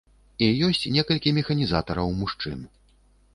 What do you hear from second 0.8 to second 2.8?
некалькі механізатараў мужчын.